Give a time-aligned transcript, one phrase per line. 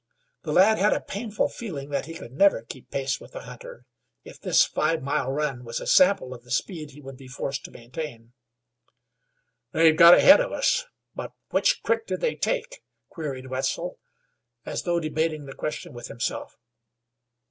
[0.41, 3.85] The lad had a painful feeling that he could never keep pace with the hunter,
[4.23, 7.63] if this five mile run was a sample of the speed he would be forced
[7.65, 8.33] to maintain.
[9.73, 13.99] "They've got ahead of us, but which crick did they take?" queried Wetzel,
[14.65, 16.57] as though debating the question with himself.